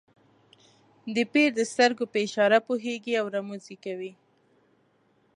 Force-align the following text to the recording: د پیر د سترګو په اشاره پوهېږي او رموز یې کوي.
د 1.15 1.17
پیر 1.33 1.49
د 1.59 1.61
سترګو 1.71 2.05
په 2.13 2.17
اشاره 2.25 2.59
پوهېږي 2.67 3.13
او 3.21 3.25
رموز 3.35 3.63
یې 3.71 3.77
کوي. 3.85 4.11